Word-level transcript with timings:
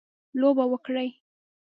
لوبه 0.39 0.63
وکړي. 0.71 1.07